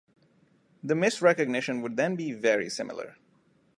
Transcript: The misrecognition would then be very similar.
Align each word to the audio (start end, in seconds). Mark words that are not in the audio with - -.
The 0.81 0.95
misrecognition 0.95 1.83
would 1.83 1.95
then 1.95 2.15
be 2.15 2.31
very 2.31 2.71
similar. 2.71 3.17